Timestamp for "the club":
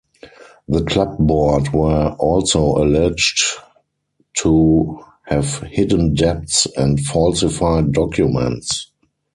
0.67-1.19